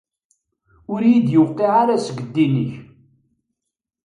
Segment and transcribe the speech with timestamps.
[0.93, 2.73] Ur iyi-d-tewqiɛ ara seg ddin-ik.